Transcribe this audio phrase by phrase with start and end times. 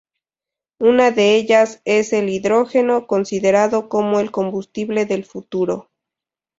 [0.79, 5.91] Una de ellas es el Hidrógeno, considerado como el combustible del futuro.